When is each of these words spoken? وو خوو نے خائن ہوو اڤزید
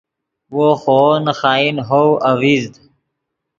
وو 0.55 0.69
خوو 0.81 1.07
نے 1.25 1.33
خائن 1.39 1.75
ہوو 1.87 2.09
اڤزید 2.29 2.73